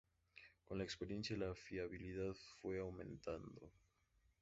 Con 0.65 0.79
la 0.79 0.83
experiencia 0.83 1.37
la 1.37 1.53
fiabilidad 1.53 2.33
fue 2.59 2.79
aumentando. 2.79 3.71